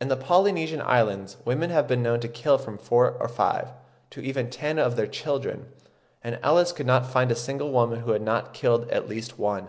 In 0.00 0.06
the 0.06 0.16
Polynesian 0.16 0.80
Islands 0.80 1.36
women 1.44 1.70
have 1.70 1.88
been 1.88 2.00
known 2.00 2.20
to 2.20 2.28
kill 2.28 2.58
from 2.58 2.78
four 2.78 3.10
or 3.18 3.26
five, 3.26 3.70
to 4.10 4.20
even 4.20 4.50
ten 4.50 4.78
of 4.78 4.94
their 4.94 5.08
children; 5.08 5.66
and 6.22 6.38
Ellis 6.44 6.70
could 6.70 6.86
not 6.86 7.10
find 7.10 7.32
a 7.32 7.34
single 7.34 7.72
woman 7.72 8.02
who 8.02 8.12
had 8.12 8.22
not 8.22 8.54
killed 8.54 8.88
at 8.90 9.08
least 9.08 9.36
one. 9.36 9.66